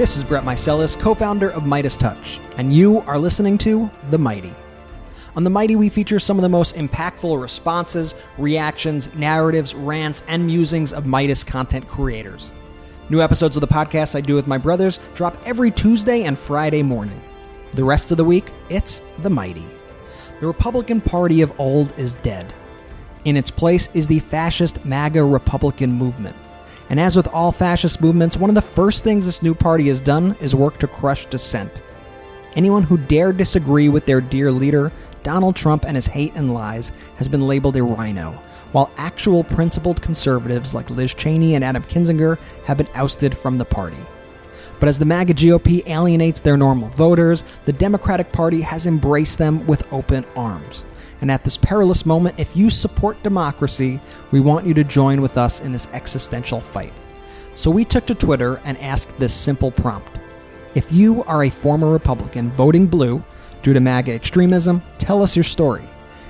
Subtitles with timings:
[0.00, 4.16] This is Brett Meiselas, co founder of Meidas Touch, and you are listening to The
[4.16, 4.54] Mighty.
[5.36, 10.46] On The Mighty, we feature some of the most impactful responses, reactions, narratives, rants, and
[10.46, 12.50] musings of Meidas content creators.
[13.10, 16.82] New episodes of the podcast I do with my brothers drop every Tuesday and Friday
[16.82, 17.20] morning.
[17.72, 19.66] The rest of the week, it's The Mighty.
[20.40, 22.50] The Republican Party of old is dead.
[23.26, 26.36] In its place is the fascist MAGA Republican movement.
[26.90, 30.00] And as with all fascist movements, one of the first things this new party has
[30.00, 31.72] done is work to crush dissent.
[32.56, 34.90] Anyone who dared disagree with their dear leader,
[35.22, 38.32] Donald Trump, and his hate and lies has been labeled a RINO,
[38.72, 43.64] while actual principled conservatives like Liz Cheney and Adam Kinzinger have been ousted from the
[43.64, 43.96] party.
[44.80, 49.64] But as the MAGA GOP alienates their normal voters, the Democratic Party has embraced them
[49.68, 50.84] with open arms.
[51.20, 55.36] And at this perilous moment, if you support democracy, we want you to join with
[55.36, 56.92] us in this existential fight.
[57.54, 60.18] So we took to Twitter and asked this simple prompt
[60.74, 63.22] If you are a former Republican voting blue
[63.62, 65.84] due to MAGA extremism, tell us your story.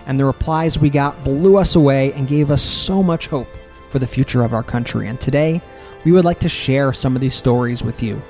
[0.07, 3.49] And the replies we got blew us away and gave us so much hope
[3.91, 5.07] for the future of our country.
[5.09, 5.61] And today,
[6.05, 8.21] we would like to share some of these stories with you.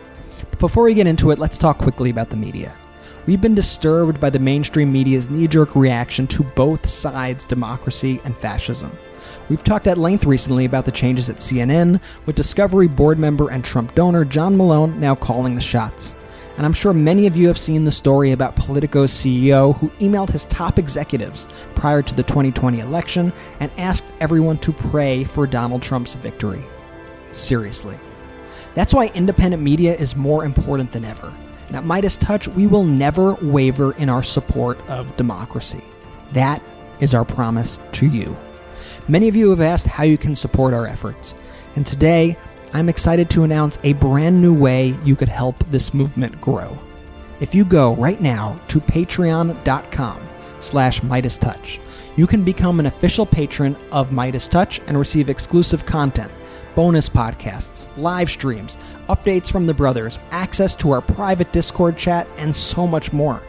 [0.50, 2.77] But before we get into it, let's talk quickly about the media.
[3.26, 8.36] We've been disturbed by the mainstream media's knee jerk reaction to both sides' democracy and
[8.36, 8.90] fascism.
[9.50, 13.62] We've talked at length recently about the changes at CNN, with Discovery board member and
[13.62, 16.14] Trump donor John Malone now calling the shots.
[16.56, 20.30] And I'm sure many of you have seen the story about Politico's CEO who emailed
[20.30, 25.83] his top executives prior to the 2020 election and asked everyone to pray for Donald
[25.83, 26.64] Trump's victory.
[27.33, 27.98] Seriously.
[28.74, 31.33] That's why independent media is more important than ever.
[31.70, 35.85] And at Meidas Touch, we will never waver in our support of democracy.
[36.33, 36.61] That
[36.98, 38.36] is our promise to you.
[39.07, 41.36] Many of you have asked how you can support our efforts.
[41.77, 42.36] And today,
[42.73, 46.77] I'm excited to announce a brand new way you could help this movement grow.
[47.39, 51.79] If you go right now to patreon.com slash Meidas Touch,
[52.17, 56.33] you can become an official patron of Meidas Touch and receive exclusive content
[56.75, 58.77] bonus podcasts, live streams,
[59.08, 63.42] updates from the brothers, access to our private Discord chat, and so much more.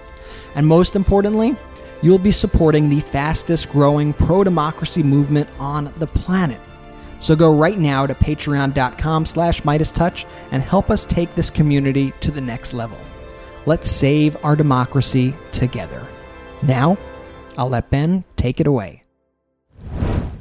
[0.55, 1.55] And most importantly,
[2.01, 6.59] you'll be supporting the fastest growing pro democracy movement on the planet.
[7.19, 12.13] So go right now to patreon.com slash Meidas Touch and help us take this community
[12.21, 12.97] to the next level.
[13.67, 16.05] Let's save our democracy together.
[16.63, 16.97] Now,
[17.57, 19.03] I'll let Ben take it away.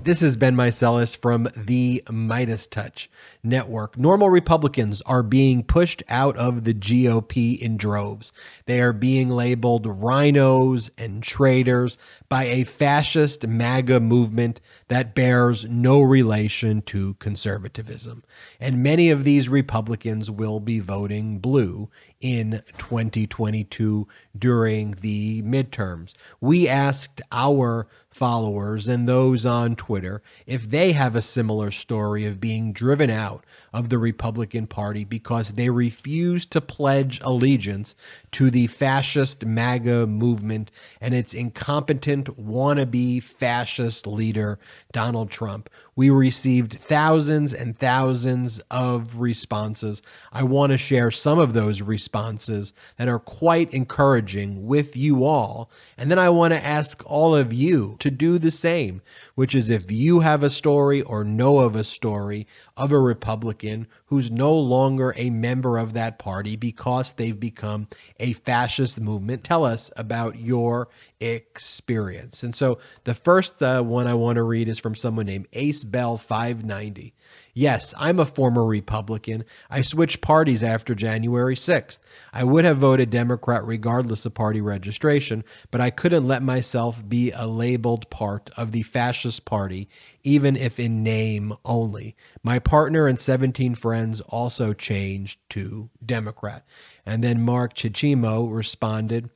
[0.02, 3.10] This is Ben Meiselas from the Meidas Touch
[3.42, 3.96] Network.
[3.96, 8.32] Normal Republicans are being pushed out of the GOP in droves.
[8.66, 11.96] They are being labeled RINOs and traitors
[12.28, 18.24] by a fascist MAGA movement that bears no relation to conservatism.
[18.58, 21.88] And many of these Republicans will be voting blue
[22.20, 24.06] in 2022
[24.38, 26.12] during the midterms.
[26.40, 32.40] We asked our followers and those on Twitter if they have a similar story of
[32.40, 33.29] being driven out
[33.72, 37.94] of the Republican Party because they refuse to pledge allegiance
[38.32, 40.70] to the fascist MAGA movement
[41.00, 44.58] and its incompetent wannabe fascist leader,
[44.92, 45.70] Donald Trump.
[46.00, 50.00] We received thousands and thousands of responses.
[50.32, 55.70] I want to share some of those responses that are quite encouraging with you all.
[55.98, 59.02] And then I want to ask all of you to do the same,
[59.34, 62.46] which is if you have a story or know of a story
[62.78, 67.86] of a Republican who's no longer a member of that party because they've become
[68.18, 70.88] a fascist movement, tell us about your
[71.20, 72.42] experience.
[72.42, 75.84] And so the first uh, one I want to read is from someone named Ace
[75.84, 77.14] Bell 590.
[77.52, 79.44] Yes, I'm a former Republican.
[79.68, 81.98] I switched parties after January 6th.
[82.32, 87.32] I would have voted Democrat regardless of party registration, but I couldn't let myself be
[87.32, 89.88] a labeled part of the fascist party,
[90.22, 92.16] even if in name only.
[92.42, 96.64] My partner and 17 friends also changed to Democrat.
[97.04, 99.30] And then Mark Chichimo responded,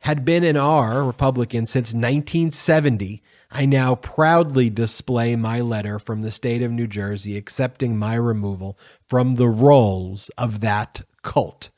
[0.00, 6.30] had been an R Republican since 1970 I now proudly display my letter from the
[6.30, 11.70] state of New Jersey accepting my removal from the rolls of that cult.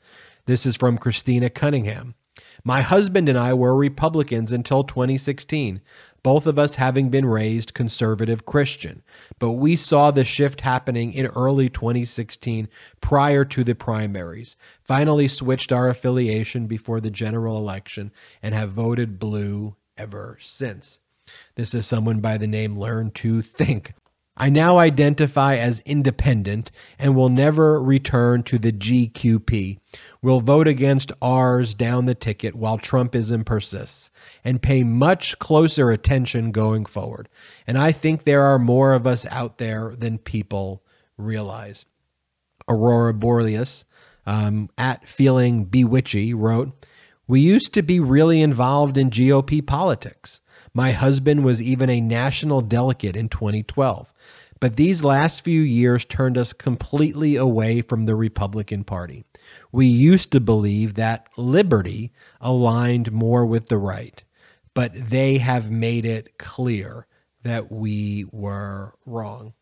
[0.45, 2.15] This is from Christina Cunningham.
[2.63, 5.81] My husband and I were Republicans until 2016,
[6.23, 9.03] both of us having been raised conservative Christian.
[9.39, 12.67] But we saw the shift happening in early 2016
[12.99, 18.11] prior to the primaries, finally switched our affiliation before the general election,
[18.41, 20.99] and have voted blue ever since.
[21.55, 23.93] This is someone by the name Learn to Think.
[24.39, 26.69] I now identify as independent
[26.99, 29.79] and will never return to the GQP.
[30.21, 34.11] Will vote against ours down the ticket while Trumpism persists
[34.43, 37.29] and pay much closer attention going forward.
[37.65, 40.83] And I think there are more of us out there than people
[41.17, 41.85] realize.
[42.69, 43.85] Aurora Borealis
[44.27, 46.85] um, at Feeling Bewitchy wrote,
[47.27, 50.41] We used to be really involved in GOP politics.
[50.73, 54.13] My husband was even a national delegate in 2012.
[54.59, 59.23] But these last few years turned us completely away from the Republican Party.
[59.71, 64.23] We used to believe that liberty aligned more with the right,
[64.73, 67.05] but they have made it clear
[67.43, 69.53] that we were wrong.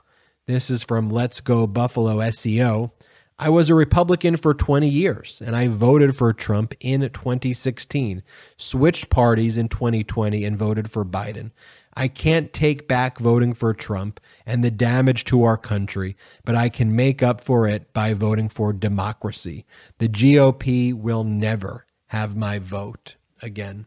[0.47, 2.91] This is from Let's Go Buffalo SEO.
[3.37, 8.23] I was a Republican for 20 years and I voted for Trump in 2016,
[8.57, 11.51] switched parties in 2020 and voted for Biden.
[11.95, 16.15] I can't take back voting for Trump and the damage to our country,
[16.45, 19.65] but I can make up for it by voting for democracy.
[19.97, 23.85] The GOP will never have my vote again.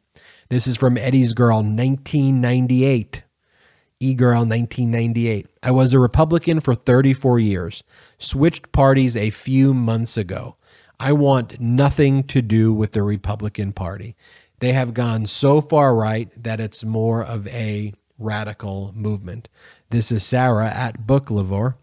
[0.50, 3.22] This is from Eddie's Girl, 1998.
[4.00, 5.48] E Girl, 1998.
[5.60, 7.82] I was a Republican for 34 years,
[8.16, 10.54] switched parties a few months ago.
[11.00, 14.14] I want nothing to do with the Republican Party.
[14.60, 19.48] They have gone so far right that it's more of a radical movement.
[19.90, 21.74] This is Sarah at Book Lavore.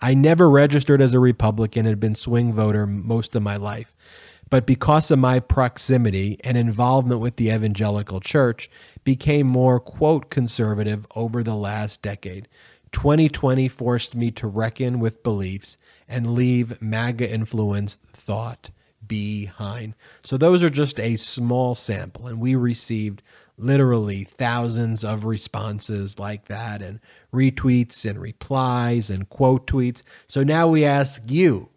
[0.00, 3.92] I never registered as a Republican had been swing voter most of my life.
[4.54, 8.70] But because of my proximity and involvement with the evangelical church,
[9.02, 12.46] became more quote conservative over the last decade.
[12.92, 18.70] 2020 forced me to reckon with beliefs and leave MAGA influenced thought
[19.04, 19.96] behind.
[20.22, 23.24] So those are just a small sample, and we received
[23.58, 27.00] literally thousands of responses like that, and
[27.32, 30.04] retweets and replies and quote tweets.
[30.28, 31.70] So now we ask you,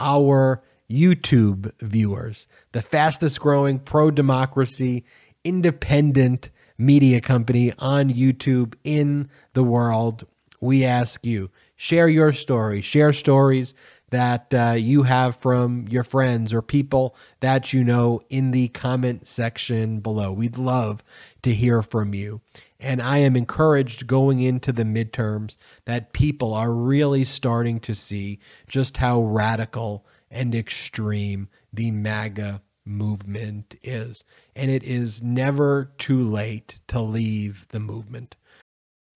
[0.00, 0.60] our
[0.90, 5.04] YouTube viewers, the fastest growing pro democracy,
[5.44, 10.26] independent media company on YouTube in the world.
[10.60, 13.74] We ask you, share your story, share stories
[14.10, 19.26] that uh, you have from your friends or people that you know in the comment
[19.26, 20.32] section below.
[20.32, 21.02] We'd love
[21.42, 22.40] to hear from you.
[22.78, 28.40] And I am encouraged going into the midterms that people are really starting to see
[28.68, 34.24] just how radical and extreme the MAGA movement is.
[34.54, 38.36] And it is never too late to leave the movement.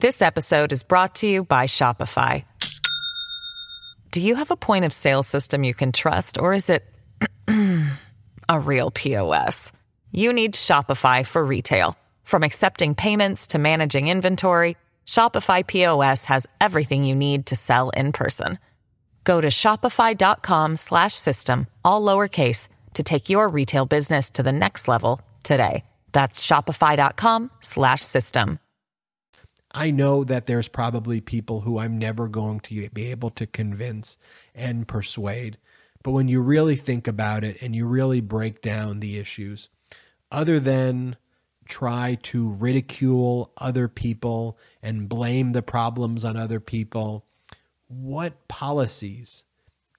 [0.00, 2.44] This episode is brought to you by Shopify.
[4.10, 6.84] Do you have a point of sale system you can trust, or is it
[8.48, 9.72] a real POS?
[10.12, 11.96] You need Shopify for retail.
[12.22, 14.76] From accepting payments to managing inventory,
[15.06, 18.58] Shopify POS has everything you need to sell in person.
[19.24, 24.86] Go to shopify.com slash system, all lowercase to take your retail business to the next
[24.88, 25.84] level today.
[26.12, 28.60] That's shopify.com slash system.
[29.74, 34.18] I know that there's probably people who I'm never going to be able to convince
[34.54, 35.58] and persuade.
[36.04, 39.68] But when you really think about it and you really break down the issues,
[40.30, 41.16] other than
[41.66, 47.24] try to ridicule other people and blame the problems on other people,
[47.88, 49.44] what policies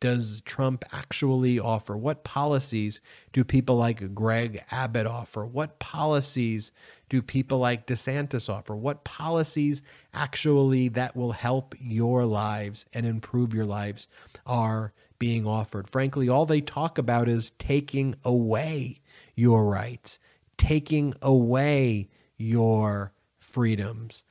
[0.01, 1.95] does Trump actually offer?
[1.97, 3.01] What policies
[3.33, 5.45] do people like Greg Abbott offer?
[5.45, 6.71] What policies
[7.09, 8.75] do people like DeSantis offer?
[8.75, 9.81] What policies
[10.13, 14.07] actually that will help your lives and improve your lives
[14.45, 15.89] are being offered?
[15.89, 18.99] Frankly, all they talk about is taking away
[19.33, 20.19] your rights,
[20.57, 24.23] taking away your freedoms,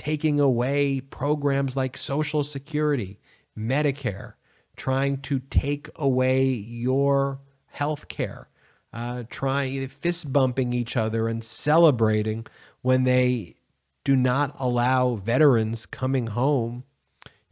[0.00, 3.20] taking away programs like Social Security,
[3.56, 4.32] Medicare,
[4.76, 8.48] trying to take away your health care
[8.92, 12.46] uh, trying fist bumping each other and celebrating
[12.82, 13.56] when they
[14.04, 16.84] do not allow veterans coming home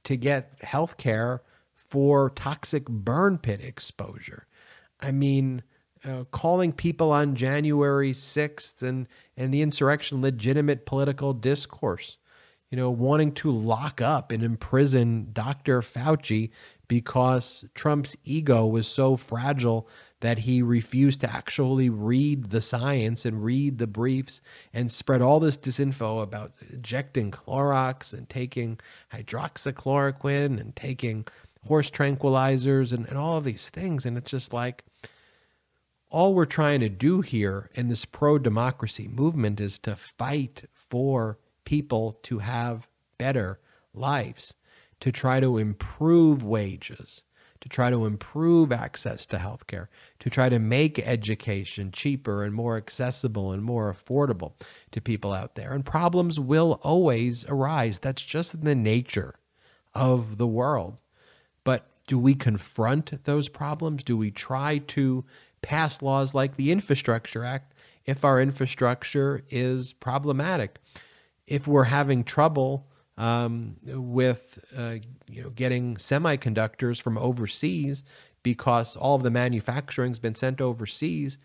[0.05, 1.43] to get health care
[1.75, 4.47] for toxic burn pit exposure.
[5.01, 5.63] I mean,
[6.05, 12.19] uh, calling people on January 6th and, and the insurrection legitimate political discourse.
[12.71, 15.81] You know, wanting to lock up and imprison Dr.
[15.81, 16.51] Fauci
[16.87, 19.89] because Trump's ego was so fragile
[20.21, 24.41] that he refused to actually read the science and read the briefs
[24.73, 28.81] and spread all this disinfo about injecting Clorox and taking
[29.13, 31.27] hydroxychloroquine and taking
[31.67, 34.05] horse tranquilizers and, and all of these things.
[34.05, 34.85] And it's just like,
[36.11, 41.39] all we're trying to do here in this pro democracy movement is to fight for
[41.69, 43.61] people to have better
[43.93, 44.55] lives,
[45.01, 47.25] to try to improve wages,
[47.61, 52.79] to try to improve access to healthcare, to try to make education cheaper and more
[52.79, 54.55] accessible and more affordable
[54.91, 55.73] to people out there.
[55.73, 57.99] And problems will always arise.
[57.99, 59.35] That's just the nature
[59.95, 61.03] of the world.
[61.65, 64.03] But do we confront those problems?
[64.03, 65.23] Do we try to
[65.61, 67.75] pass laws like the Infrastructure Act
[68.07, 70.79] if our infrastructure is problematic?
[71.49, 72.87] If we're having trouble
[73.17, 74.97] um, with uh,
[75.29, 78.05] you know getting semiconductors from overseas
[78.43, 81.39] because all of the manufacturing's been sent overseas,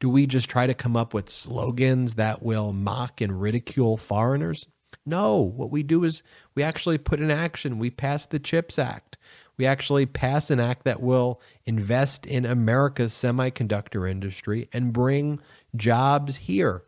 [0.00, 4.66] do we just try to come up with slogans that will mock and ridicule foreigners?
[5.04, 6.22] No, what we do is
[6.54, 7.78] we actually put in action.
[7.78, 9.18] We pass the CHIPS Act
[9.58, 15.40] we actually pass an act that will invest in America's semiconductor industry and bring
[15.76, 16.84] jobs here.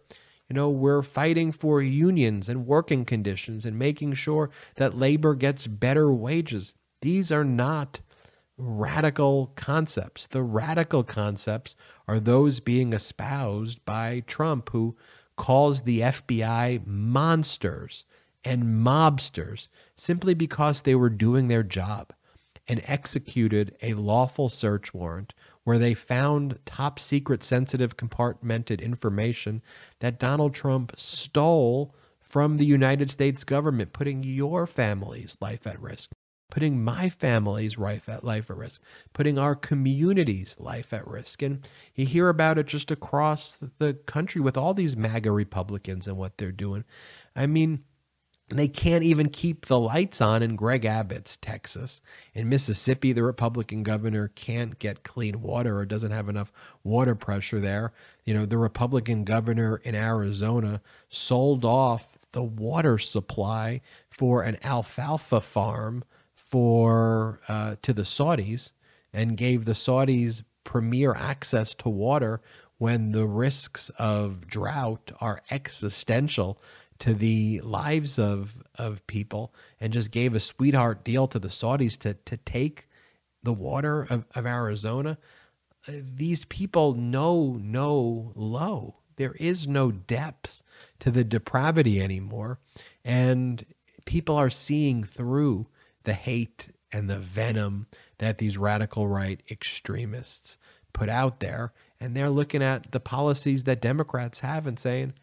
[0.51, 5.69] You know, we're fighting for unions and working conditions and making sure that labor gets
[5.69, 6.75] better wages.
[7.03, 8.01] These are not
[8.59, 10.27] radical concepts.
[10.27, 11.77] The radical concepts
[12.09, 14.97] are those being espoused by Trump, who
[15.37, 18.05] calls the FBI monsters
[18.45, 22.13] and mobsters simply because they were doing their job
[22.67, 25.33] and executed a lawful search warrant
[25.65, 29.63] where they found top secret, sensitive, compartmented information
[30.01, 36.11] that Donald Trump stole from the United States government, putting your family's life at risk,
[36.51, 41.43] putting my family's life at life at risk, putting our community's life at risk.
[41.43, 46.17] And you hear about it just across the country with all these MAGA Republicans and
[46.17, 46.85] what they're doing.
[47.35, 47.85] I mean,
[48.59, 52.03] they can't even keep the lights on in Greg Abbott's Texas.
[52.35, 56.53] In Mississippi, the Republican governor can't get clean water or doesn't have enough
[56.83, 57.93] water pressure there.
[58.25, 65.41] You know, the Republican governor in Arizona sold off the water supply for an alfalfa
[65.41, 66.05] farm
[66.35, 68.73] for uh, to the Saudis
[69.13, 72.41] and gave the Saudis premier access to water
[72.79, 76.61] when the risks of drought are existential
[77.01, 81.99] to the lives of of people and just gave a sweetheart deal to the Saudis
[81.99, 82.89] to to take
[83.43, 85.19] the water of, of Arizona.
[85.89, 88.97] Uh, these people know no low.
[89.17, 90.63] There is no depths
[91.01, 92.59] to the depravity anymore.
[93.05, 93.65] And
[94.05, 95.67] people are seeing through
[96.05, 97.87] the hate and the venom
[98.19, 100.59] that these radical right extremists
[100.93, 101.73] put out there.
[102.01, 105.15] And they're looking at the policies that Democrats have and saying,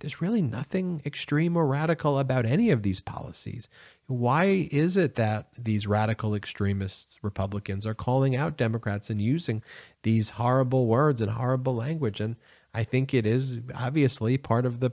[0.00, 3.68] there's really nothing extreme or radical about any of these policies.
[4.06, 9.62] Why is it that these radical extremist Republicans are calling out Democrats and using
[10.02, 12.20] these horrible words and horrible language?
[12.20, 12.36] And
[12.72, 14.90] I think it is obviously part of the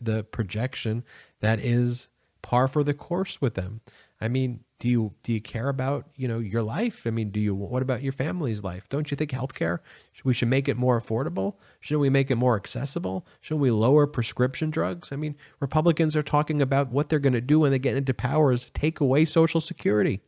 [0.00, 1.04] the projection
[1.40, 2.08] that is
[2.42, 3.80] par for the course with them.
[4.22, 7.06] I mean, do you do you care about you know your life?
[7.06, 8.88] I mean, do you what about your family's life?
[8.88, 9.80] Don't you think healthcare
[10.24, 11.54] we should make it more affordable?
[11.80, 13.26] Shouldn't we make it more accessible?
[13.40, 15.10] Shouldn't we lower prescription drugs?
[15.10, 18.14] I mean, Republicans are talking about what they're going to do when they get into
[18.14, 20.20] power is take away Social Security.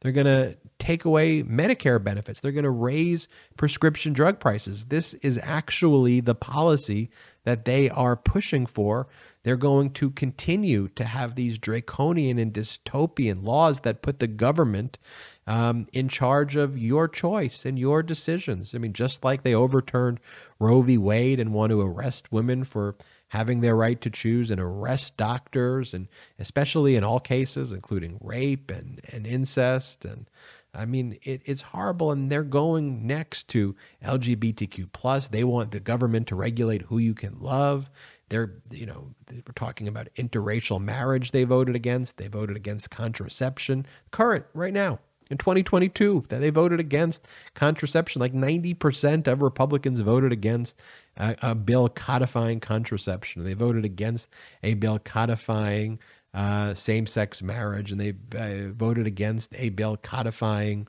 [0.00, 2.40] They're going to take away Medicare benefits.
[2.40, 3.26] They're going to raise
[3.56, 4.86] prescription drug prices.
[4.86, 7.10] This is actually the policy
[7.44, 9.06] that they are pushing for
[9.44, 14.98] they're going to continue to have these draconian and dystopian laws that put the government
[15.46, 18.74] um, in charge of your choice and your decisions.
[18.74, 20.18] I mean, just like they overturned
[20.58, 20.98] Roe v.
[20.98, 22.96] Wade and want to arrest women for
[23.28, 26.08] having their right to choose and arrest doctors, and
[26.38, 30.26] especially in all cases, including rape and, and incest and
[30.74, 35.28] I mean, it, it's horrible, and they're going next to LGBTQ plus.
[35.28, 37.90] They want the government to regulate who you can love.
[38.34, 42.16] They're, you know, we're talking about interracial marriage they voted against.
[42.16, 43.86] They voted against contraception.
[44.10, 44.98] Current, right now,
[45.30, 48.18] in 2022, that they voted against contraception.
[48.18, 50.74] Like 90% of Republicans voted against
[51.16, 53.44] a, a bill codifying contraception.
[53.44, 54.28] They voted against
[54.64, 56.00] a bill codifying
[56.34, 60.88] uh, same sex marriage, and they uh, voted against a bill codifying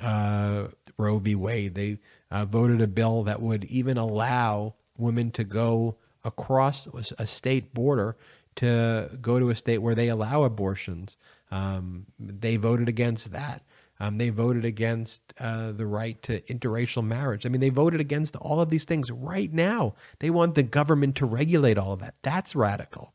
[0.00, 1.34] uh, Roe v.
[1.34, 1.74] Wade.
[1.74, 1.98] They
[2.30, 6.86] uh, voted a bill that would even allow women to go across
[7.18, 8.16] a state border
[8.56, 11.16] to go to a state where they allow abortions.
[11.50, 13.62] Um, they voted against that.
[13.98, 17.46] Um, they voted against uh, the right to interracial marriage.
[17.46, 19.94] I mean, they voted against all of these things right now.
[20.18, 22.16] They want the government to regulate all of that.
[22.22, 23.14] That's radical.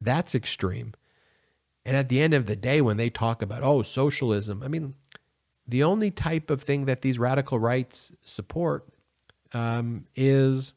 [0.00, 0.94] That's extreme.
[1.84, 4.94] And at the end of the day, when they talk about, oh, socialism, I mean,
[5.68, 8.88] the only type of thing that these radical rights support
[9.52, 10.72] um, is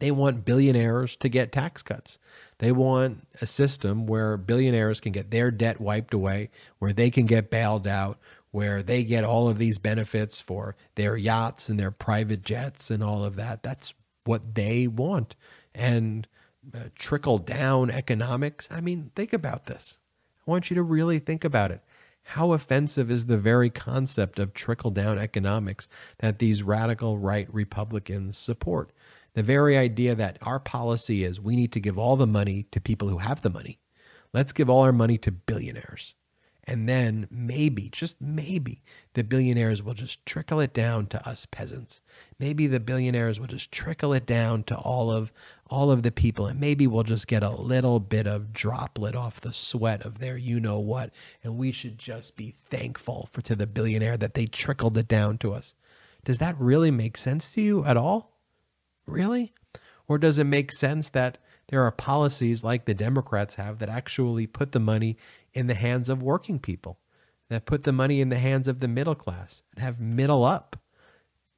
[0.00, 2.18] they want billionaires to get tax cuts.
[2.58, 7.26] They want a system where billionaires can get their debt wiped away, where they can
[7.26, 8.18] get bailed out,
[8.50, 13.04] where they get all of these benefits for their yachts and their private jets and
[13.04, 13.62] all of that.
[13.62, 15.36] That's what they want.
[15.74, 16.26] And
[16.74, 18.68] uh, trickle down economics.
[18.70, 19.98] I mean, think about this.
[20.46, 21.80] I want you to really think about it.
[22.24, 25.88] How offensive is the very concept of trickle down economics
[26.18, 28.90] that these radical right Republicans support?
[29.34, 32.80] The very idea that our policy is we need to give all the money to
[32.80, 33.78] people who have the money.
[34.32, 36.14] Let's give all our money to billionaires.
[36.64, 38.82] And then maybe, just maybe,
[39.14, 42.00] the billionaires will just trickle it down to us peasants.
[42.38, 45.32] Maybe the billionaires will just trickle it down to all of
[45.68, 49.40] all of the people, and maybe we'll just get a little bit of droplet off
[49.40, 51.10] the sweat of their you know what.
[51.42, 55.38] And we should just be thankful for to the billionaire that they trickled it down
[55.38, 55.74] to us.
[56.24, 58.29] Does that really make sense to you at all?
[59.10, 59.52] Really?
[60.08, 61.38] Or does it make sense that
[61.68, 65.16] there are policies like the Democrats have that actually put the money
[65.54, 66.98] in the hands of working people,
[67.48, 70.76] that put the money in the hands of the middle class and have middle up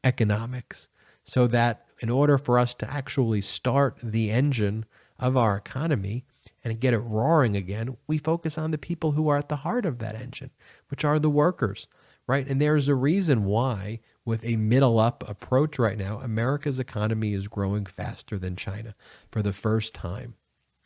[0.04, 0.88] economics
[1.25, 4.85] so that in order for us to actually start the engine
[5.18, 6.25] of our economy
[6.64, 9.87] and get it roaring again, we focus on the people who are at the heart
[9.87, 10.50] of that engine,
[10.88, 11.87] which are the workers,
[12.26, 12.47] right?
[12.49, 17.49] And there's a reason why, with a middle up approach right now, America's economy is
[17.49, 18.95] growing faster than China
[19.31, 20.35] for the first time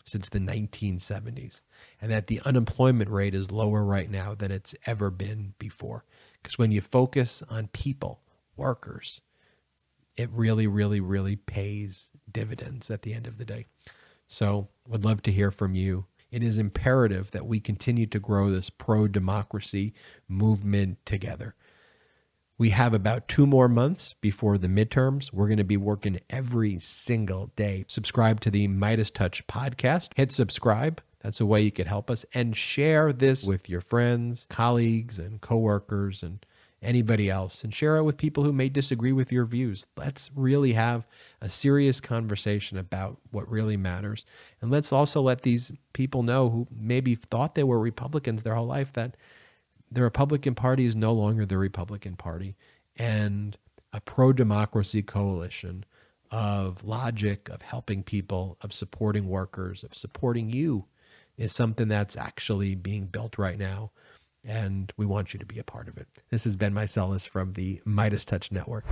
[0.05, 1.61] since the 1970s,
[2.01, 6.05] and that the unemployment rate is lower right now than it's ever been before.
[6.43, 8.21] Because when you focus on people,
[8.57, 9.21] workers,
[10.17, 13.67] it really, really, really pays dividends at the end of the day.
[14.29, 16.07] So, would love to hear from you.
[16.31, 19.93] It is imperative that we continue to grow this pro democracy
[20.29, 21.55] movement together.
[22.59, 25.31] We have about two more months before the midterms.
[25.31, 27.85] We're going to be working every single day.
[27.87, 30.13] Subscribe to the Meidas Touch podcast.
[30.17, 31.03] Hit subscribe.
[31.21, 35.39] That's a way you could help us and share this with your friends, colleagues, and
[35.43, 36.47] coworkers and
[36.81, 39.87] anybody else and share it with people who may disagree with your views.
[39.97, 41.07] Let's really have
[41.43, 44.25] a serious conversation about what really matters.
[44.63, 48.67] And let's also let these people know who maybe thought they were Republicans their whole
[48.67, 49.17] life that
[49.91, 52.57] the Republican Party is no longer the Republican Party,
[52.97, 53.57] and
[53.93, 55.85] a pro democracy coalition
[56.31, 60.87] of logic, of helping people, of supporting workers, of supporting you
[61.37, 63.91] is something that's actually being built right now.
[64.45, 66.07] And we want you to be a part of it.
[66.31, 68.85] This has been Meiselas from the Meidas Touch Network.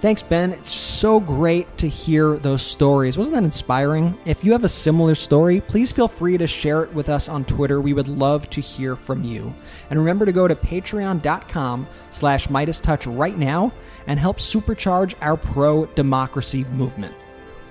[0.00, 0.52] Thanks, Ben.
[0.52, 3.18] It's so great to hear those stories.
[3.18, 4.16] Wasn't that inspiring?
[4.26, 7.44] If you have a similar story, please feel free to share it with us on
[7.44, 7.80] Twitter.
[7.80, 9.52] We would love to hear from you.
[9.90, 13.72] And remember to go to patreon.com slash MeidasTouch right now
[14.06, 17.16] and help supercharge our pro-democracy movement.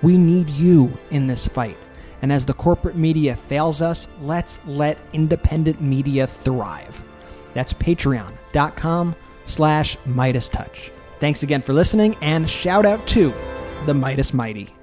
[0.02, 1.78] We need you in this fight.
[2.20, 7.02] And as the corporate media fails us, let's let independent media thrive.
[7.54, 10.90] That's patreon.com slash MeidasTouch.
[11.20, 13.32] Thanks again for listening, and shout out to
[13.86, 14.77] the Meidas Mighty.